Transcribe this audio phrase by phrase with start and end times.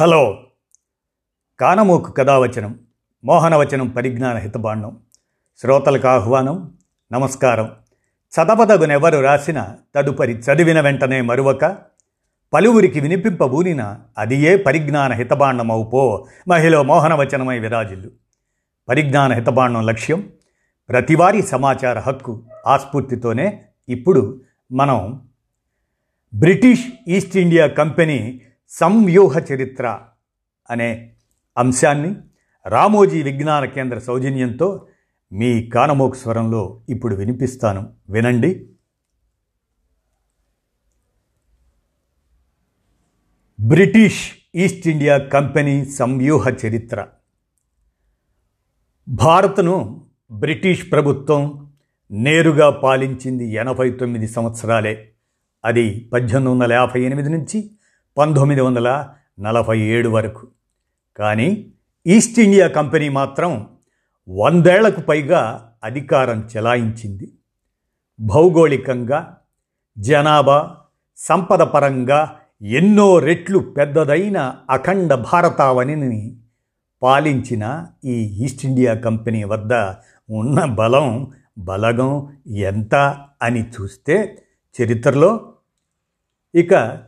[0.00, 0.38] Hello.
[1.60, 2.78] కానమూకు కథావచనం
[3.24, 4.98] మోహనవచనం పరిజ్ఞాన హితబాండం
[5.58, 6.74] శ్రోతలకు ఆహ్వానం
[7.12, 7.70] నమస్కారం.
[8.32, 11.78] చదవదగునెవరు రాసిన తదుపరి చదివిన వెంటనే మరువక
[12.52, 18.10] పలువురికి వినిపింపబూనిన అది ఏ పరిజ్ఞాన హితబాండమవు పో మహిళ మోహనవచనమై విరాజిల్లు.
[18.88, 20.32] పరిజ్ఞాన హితబాండం లక్ష్యం
[20.88, 24.40] ప్రతివారీ సమాచార హక్కు ఆస్ఫూర్తితోనే ఇప్పుడు
[24.72, 25.28] మనం
[26.34, 30.00] బ్రిటిష్ ఈస్ట్ ఇండియా కంపెనీ సంవ్యూహ చరిత్ర
[30.70, 31.14] అనే
[31.58, 32.16] అంశాన్ని
[32.66, 34.86] రామోజీ విజ్ఞాన కేంద్ర సౌజన్యంతో
[35.32, 37.92] మీ కానమోకు స్వరంలో ఇప్పుడు వినిపిస్తాను.
[38.10, 38.68] వినండి.
[43.60, 47.06] బ్రిటిష్ ఈస్ట్ ఇండియా కంపెనీ సంవ్యూహ చరిత్ర.
[49.08, 51.72] భారత్ను బ్రిటిష్ ప్రభుత్వం
[52.10, 55.12] నేరుగా పాలించింది ఎనభై తొమ్మిది సంవత్సరాలే.
[55.64, 57.77] అది పద్దెనిమిది వందల యాభై ఎనిమిది నుంచి
[58.18, 59.08] పంతొమ్మిది వందల
[59.40, 60.46] నలభై ఏడు వరకు.
[61.18, 61.72] కానీ
[62.06, 63.66] ఈస్ట్ ఇండియా కంపెనీ మాత్రం
[64.28, 67.32] వందేళ్ళకు పైగా అధికారం చెలాయించింది.
[68.20, 69.36] భౌగోళికంగా
[69.98, 70.76] జనాభా
[71.16, 76.36] సంపద పరంగా ఎన్నో రెట్లు పెద్దదైన అఖండ భారతావనిని
[77.02, 79.74] పాలించిన ఈ ఈస్ట్ ఇండియా కంపెనీ వద్ద
[80.30, 82.94] ఉన్న బలం బలగం ఎంత
[83.42, 84.16] అని చూస్తే
[84.82, 85.54] చరిత్రలో
[86.54, 87.02] ఇక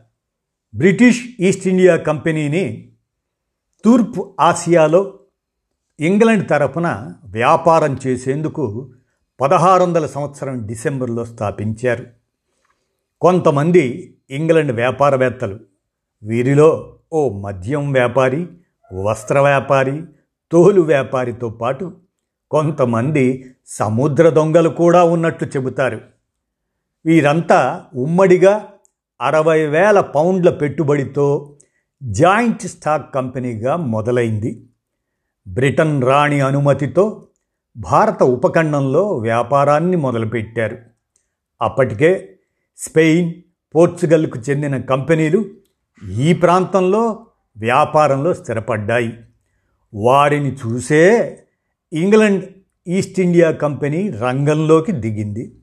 [0.75, 2.91] బ్రిటిష్ ఈస్ట్ ఇండియా కంపెనీని
[3.85, 5.19] తూర్పు ఆసియాలో
[5.99, 8.91] ఇంగ్లాండ్ తరపున వ్యాపారం చేసేందుకు
[9.41, 12.05] పదహారు వందల సంవత్సరం డిసెంబర్లో స్థాపించారు.
[13.21, 15.59] కొంతమంది ఇంగ్లాండ్ వ్యాపారవేత్తలు
[16.23, 18.47] వీరిలో ఓ మద్యం వ్యాపారి
[18.93, 20.03] వస్త్ర వ్యాపారి
[20.51, 21.97] తోలు వ్యాపారితో పాటు
[22.51, 26.01] కొంతమంది సముద్ర దొంగలు కూడా ఉన్నట్లు చెబుతారు.
[27.05, 28.67] వీరంతా ఉమ్మడిగా
[29.21, 31.57] అరవై వేల పౌండ్ల పెట్టుబడితో
[32.03, 34.67] జాయింట్ స్టాక్ కంపెనీగా మొదలైంది.
[35.47, 37.27] బ్రిటన్ రాణి అనుమతితో
[37.77, 40.77] భారత ఉపఖండంలో వ్యాపారాన్ని మొదలుపెట్టారు.
[41.61, 42.39] అప్పటికే
[42.77, 43.33] స్పెయిన్
[43.75, 45.45] పోర్చుగల్కు చెందిన కంపెనీలు
[46.09, 47.25] ఈ ప్రాంతంలో
[47.57, 49.13] వ్యాపారంలో స్థిరపడ్డాయి.
[49.93, 51.39] వారిని చూసే
[51.93, 52.45] ఇంగ్లండ్
[52.87, 55.55] ఈస్ట్ ఇండియా కంపెనీ రంగంలోకి దిగింది.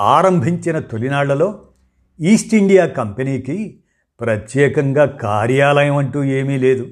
[0.00, 1.67] ఆరంభించిన తొలినాళ్ళలో
[2.20, 3.78] ఈస్ట్ ఇండియా కంపెనీకి
[4.20, 6.88] ప్రత్యేకంగా కార్యాలయం అంటూ ఏమీ లేదు.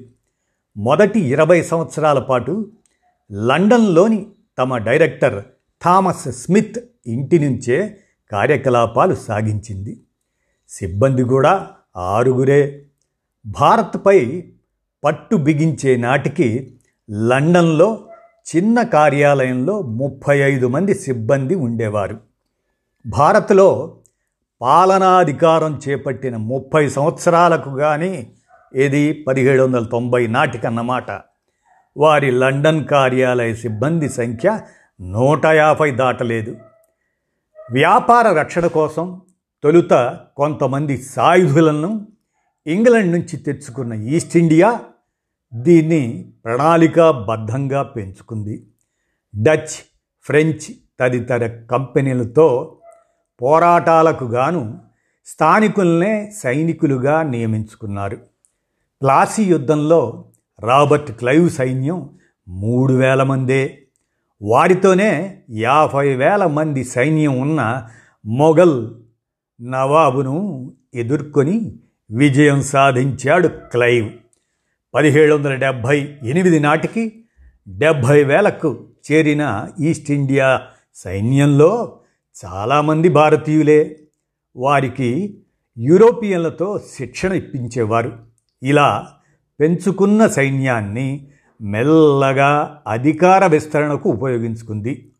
[0.77, 2.71] మొదటి ఇరవై సంవత్సరాల పాటు
[3.31, 4.25] లండన్లోని
[4.57, 5.43] తమ డైరెక్టర్
[5.83, 6.77] థామస్ స్మిత్
[7.07, 7.97] ఇంటి నుంచే
[8.31, 10.01] కార్యకలాపాలు సాగించింది.
[10.69, 12.85] సిబ్బంది కూడా ఆరుగురే.
[13.45, 14.43] భారత్పై
[15.03, 16.73] పట్టు బిగించే నాటికి
[17.11, 17.99] లండన్లో
[18.55, 22.19] చిన్న కార్యాలయంలో ముప్పై ఐదు మంది సిబ్బంది ఉండేవారు.
[23.07, 23.97] భారత్లో
[24.61, 28.33] పాలనాధికారం చేపట్టిన ముప్పై సంవత్సరాలకు కానీ
[28.73, 31.11] ఇది పదిహేడు వందల తొంభై నాటికన్నమాట.
[31.97, 34.59] వారి లండన్ కార్యాలయ సిబ్బంది సంఖ్య
[35.01, 36.55] నూట యాభై దాటలేదు.
[37.71, 39.21] వ్యాపార రక్షణ కోసం
[39.63, 42.07] తొలుత కొంతమంది సాయుధులను
[42.67, 44.79] ఇంగ్లాండ్ నుంచి తెచ్చుకున్న ఈస్ట్ ఇండియా
[45.53, 48.67] దీన్ని ప్రణాళికాబద్ధంగా పెంచుకుంది.
[49.41, 49.75] డచ్
[50.23, 52.77] ఫ్రెంచ్ తదితర కంపెనీలతో
[53.41, 54.77] పోరాటాలకు గాను
[55.25, 58.17] స్థానికులనే సైనికులుగా నియమించుకున్నారు.
[59.01, 60.25] ప్లాసీ యుద్ధంలో
[60.59, 62.09] రాబర్ట్ క్లైవ్ సైన్యం
[62.47, 63.77] మూడు వేల మందే.
[64.41, 67.87] వారితోనే యాభై వేల మంది సైన్యం ఉన్న
[68.25, 68.93] మొఘల్
[69.61, 71.79] నవాబును ఎదుర్కొని
[72.11, 74.09] విజయం సాధించాడు క్లైవ్.
[74.93, 77.23] పదిహేడు వందల డెబ్భై ఎనిమిది నాటికి
[77.67, 80.61] డెబ్భై వేలకు చేరిన ఈస్ట్ ఇండియా
[80.95, 81.99] సైన్యంలో
[82.45, 83.99] చాలామంది భారతీయులే
[84.55, 85.37] వారికి
[85.77, 88.19] యూరోపియన్లతో శిక్షణ ఇప్పించేవారు.
[88.63, 89.07] ఇలా
[89.59, 91.27] పెంచుకున్న సైన్యాన్ని
[91.61, 95.11] మెల్లగా అధికార విస్తరణకు ఉపయోగించుకుంది.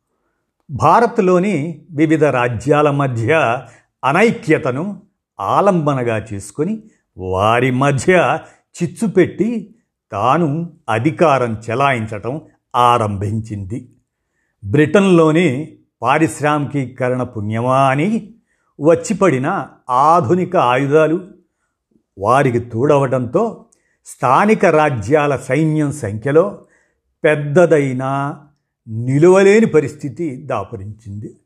[0.69, 3.57] భారత్లోని వివిధ రాజ్యాల మధ్య
[4.05, 5.01] అనైక్యతను
[5.39, 6.83] ఆలంబనగా చేసుకొని
[7.17, 8.39] వారి మధ్య
[8.83, 9.75] చిచ్చు పెట్టి
[10.11, 12.41] తాను అధికారం చెలాయించటం
[12.75, 13.89] ఆరంభించింది.
[14.65, 18.33] బ్రిటన్లోని పారిశ్రామికీకరణ పుణ్యమా అని
[18.79, 21.27] వచ్చిపడిన ఆధునిక ఆయుధాలు
[22.17, 23.65] వారికి తోడవడంతో
[24.05, 26.65] స్థానిక రాజ్యాల సైన్యం సంఖ్యలో
[27.23, 28.35] పెద్దదైన
[28.87, 31.37] నిలువలేని పరిస్థితి దాపురించింది.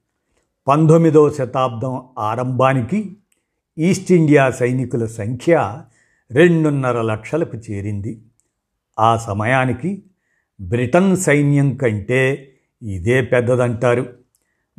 [0.67, 3.17] పంతొమ్మిదవ శతాబ్దం ఆరంభానికి
[3.77, 5.81] ఈస్ట్ ఇండియా సైనికుల సంఖ్య
[6.31, 8.21] రెండున్నర లక్షలకు చేరింది.
[8.99, 10.03] ఆ సమయానికి
[10.61, 12.53] బ్రిటన్ సైన్యం కంటే
[12.83, 14.20] ఇదే పెద్దదంటారు.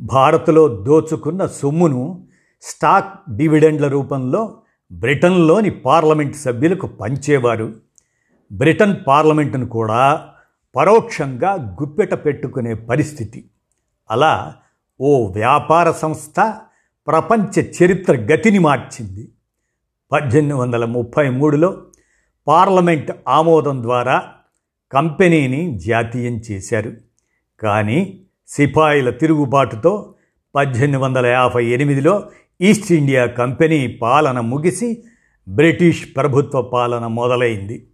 [0.03, 2.27] భారత్లో దోచుకున్న సొమ్మును
[2.61, 4.57] స్టాక్ డివిడెండ్ల రూపంలో
[4.91, 7.73] బ్రిటన్లోని పార్లమెంట్ సభ్యులకు పంచేవారు.
[8.51, 10.29] బ్రిటన్ పార్లమెంటును కూడా
[10.75, 13.45] పరోక్షంగా గుప్పెట పెట్టుకునే పరిస్థితి.
[14.11, 14.55] అలా
[15.01, 16.55] ఓ వ్యాపార సంస్థ
[17.07, 19.31] ప్రపంచ చరిత్ర గతిని మార్చింది.
[20.11, 21.81] పద్దెనిమిది వందల ముప్పై మూడులో
[22.47, 24.23] పార్లమెంట్ ఆమోదం ద్వారా
[24.91, 26.93] కంపెనీని జాతీయం చేశారు.
[27.59, 30.15] కానీ సిపాయిల తిరుగుబాటుతో
[30.55, 32.29] పద్దెనిమిది వందల యాభై ఎనిమిదిలో
[32.61, 35.03] ఈస్ట్ ఇండియా కంపెనీ పాలన ముగిసి
[35.47, 37.87] బ్రిటిష్ ప్రభుత్వ పాలన మొదలైంది.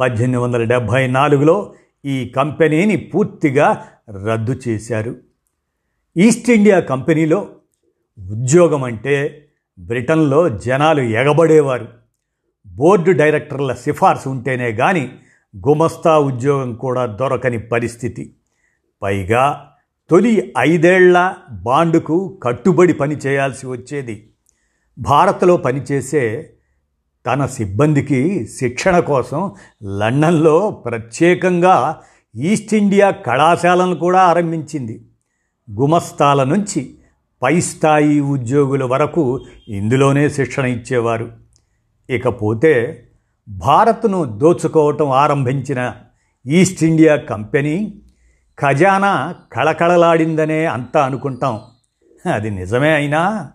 [0.00, 3.86] పద్దెనిమిది వందల డెబ్భై నాలుగులో ఈ కంపెనీని పూర్తిగా
[4.26, 5.16] రద్దు చేశారు.
[6.16, 7.48] ఈస్ట్ ఇండియా కంపెనీలో
[8.18, 9.46] ఉద్యోగం అంటే
[9.78, 11.88] బ్రిటన్లో జనాలు ఎగబడేవారు.
[12.66, 15.12] బోర్డు డైరెక్టర్ల సిఫార్సు ఉంటేనే కానీ
[15.68, 18.34] గుమస్తా ఉద్యోగం కూడా దొరకని పరిస్థితి.
[19.02, 19.70] పైగా
[20.10, 24.30] తొలి ఐదేళ్ళ బాండుకు కట్టుబడి పని చేయాల్సి వచ్చేది.
[24.98, 26.50] భారత్లో పనిచేసే
[27.26, 29.52] తన సిబ్బందికి శిక్షణ కోసం
[29.98, 32.00] లండన్లో ప్రత్యేకంగా
[32.36, 35.04] ఈస్ట్ ఇండియా కళాశాలను కూడా ఆరంభించింది.
[35.70, 36.94] గుమస్తాల నుంచి
[37.42, 41.32] పై స్థాయి ఉద్యోగుల వరకు ఇందులోనే శిక్షణ ఇచ్చేవారు.
[42.10, 43.06] ఇకపోతే
[43.48, 45.92] భారత్ను దోచుకోవటం ఆరంభించిన
[46.46, 48.00] ఈస్ట్ ఇండియా కంపెనీ
[48.58, 51.60] ఖజానా కళకళలాడిందనే అంతా అనుకుంటాం.
[52.34, 53.50] అది నిజమే అయినా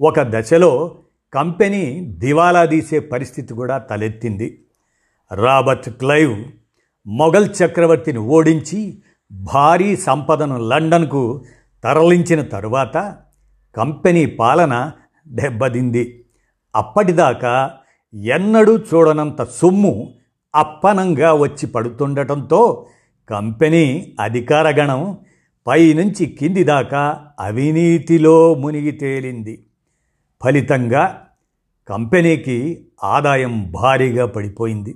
[0.00, 0.98] ఒక దశలో
[1.34, 4.64] కంపెనీ దివాలా తీసే పరిస్థితి కూడా తలెత్తింది.
[5.32, 6.44] రాబర్ట్ క్లైవ్
[7.06, 9.02] మొఘల్ చక్రవర్తిని ఓడించి
[9.32, 11.44] భారీ సంపదను లండన్కు
[11.84, 13.16] తరలించిన తరువాత
[13.76, 14.90] కంపెనీ పాలన
[15.28, 16.24] దెబ్బతింది.
[16.76, 17.70] అప్పటిదాకా
[18.14, 20.14] ఎన్నడూ చూడనంత సొమ్ము
[20.54, 22.86] అప్పనంగా వచ్చి పడుతుండటంతో
[23.30, 25.18] కంపెనీ అధికారగణం
[25.66, 29.64] పైనుంచి కింది దాకా అవినీతిలో మునిగి తేలింది.
[30.42, 31.26] ఫలితంగా
[31.88, 34.94] కంపెనీకి ఆదాయం భారీగా పడిపోయింది.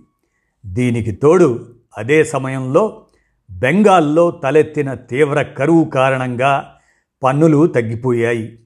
[0.67, 1.67] దీనికి తోడు
[1.99, 3.07] అదే సమయంలో
[3.51, 6.73] బెంగాల్లో తలెత్తిన తీవ్ర కరువు కారణంగా
[7.23, 8.59] పన్నులు తగ్గిపోయాయి.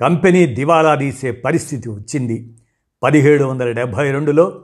[0.00, 2.54] కంపెనీ దివాలా తీసే పరిస్థితి వచ్చింది.
[3.02, 4.62] పదిహేడు వందల డెబ్భై రెండులో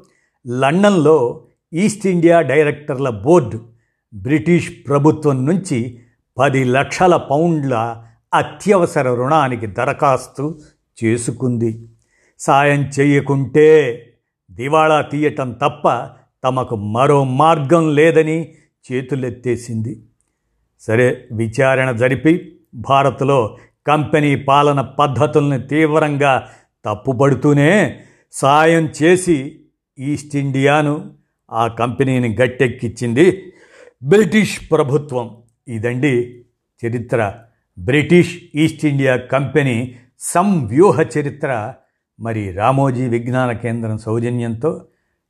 [0.48, 3.77] లండన్లో ఈస్ట్ ఇండియా డైరెక్టర్ల బోర్డు
[4.14, 6.00] బ్రిటిష్ ప్రభుత్వం నుంచి
[6.38, 10.58] పది లక్షల పౌండ్ల అత్యవసర రుణానికి దరఖాస్తు
[11.04, 11.88] చేసుకుంది.
[12.38, 13.66] సాయం చేయకుంటే
[14.50, 16.08] దివాళా తీయటం తప్ప
[16.44, 18.54] తమకు మరో మార్గం లేదని
[18.92, 20.02] చేతులెత్తేసింది.
[20.80, 23.56] సరే విచారణ జరిపి భారత్లో
[23.86, 26.48] కంపెనీ పాలన పద్ధతుల్ని తీవ్రంగా
[26.84, 28.00] తప్పుపడుతూనే
[28.32, 29.60] సాయం చేసి
[29.98, 31.10] ఈస్ట్ ఇండియాను
[31.52, 33.52] ఆ కంపెనీని గట్టెక్కించింది
[34.02, 35.36] బ్రిటిష్ ప్రభుత్వం.
[35.68, 36.44] ఇదండి
[36.86, 37.34] చరిత్ర.
[37.78, 41.74] బ్రిటిష్ ఈస్ట్ ఇండియా కంపెనీ సంవ్యూహ చరిత్ర.
[42.20, 44.86] మరి రామోజీ విజ్ఞాన కేంద్రం సౌజన్యంతో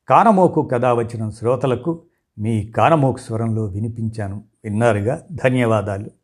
[0.08, 2.02] కానమోకు కథ వచ్చిన శ్రోతలకు
[2.38, 4.44] మీ కానమోకు స్వరంలో వినిపించాను.
[4.64, 5.22] విన్నారుగా?
[5.32, 6.17] ధన్యవాదాలు.